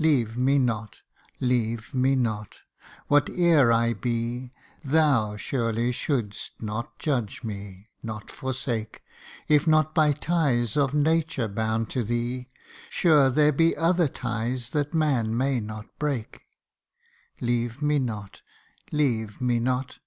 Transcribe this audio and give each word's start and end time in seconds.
Leave 0.00 0.36
me 0.36 0.58
not! 0.58 1.02
leave 1.38 1.94
me 1.94 2.16
not! 2.16 2.62
whate'er 3.08 3.70
I 3.70 3.92
be, 3.92 4.50
Thou 4.82 5.36
surely 5.36 5.92
shouldst 5.92 6.60
not 6.60 6.98
judge 6.98 7.44
me, 7.44 7.86
nor 8.02 8.20
forsake; 8.22 9.04
If 9.46 9.68
not 9.68 9.94
by 9.94 10.10
ties 10.10 10.76
of 10.76 10.92
nature 10.92 11.46
bound 11.46 11.88
to 11.90 12.02
thee, 12.02 12.48
Sure 12.90 13.30
there 13.30 13.54
are 13.56 13.78
other 13.78 14.08
ties 14.08 14.74
man 14.92 15.36
may 15.36 15.60
not 15.60 15.86
break. 16.00 16.42
64 17.38 17.46
THE 17.46 17.46
UNDYING 17.46 17.46
ONE. 17.46 17.46
Leave 17.70 17.80
me 17.82 17.98
not! 18.00 18.40
leave 18.90 19.40
me 19.40 19.60
not 19.60 19.98